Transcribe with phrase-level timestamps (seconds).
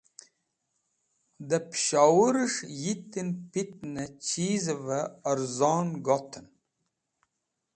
[1.49, 6.47] De Peshowures̃h Yitn pitne Chizive Arzon Goten